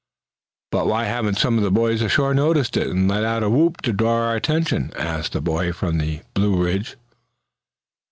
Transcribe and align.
"But 0.71 0.87
why 0.87 1.03
haven't 1.03 1.37
some 1.37 1.59
of 1.59 1.63
the 1.63 1.69
boys 1.69 2.01
ashore 2.01 2.33
noticed 2.33 2.75
it, 2.75 2.87
and 2.87 3.07
let 3.07 3.23
out 3.23 3.43
a 3.43 3.51
whoop 3.51 3.83
to 3.83 3.93
draw 3.93 4.13
our 4.29 4.35
attention?" 4.35 4.91
asked 4.95 5.33
the 5.33 5.41
boy 5.41 5.71
from 5.73 5.99
the 5.99 6.21
Blue 6.33 6.57
Ridge. 6.57 6.97